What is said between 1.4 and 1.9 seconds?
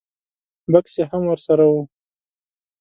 سره و.